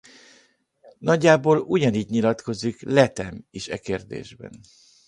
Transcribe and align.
Nagyjából 0.99 1.57
ugyanígy 1.59 2.09
nyilatkozik 2.09 2.81
Latham 2.81 3.47
is 3.51 3.67
e 3.69 3.77
kérdésben. 3.77 4.59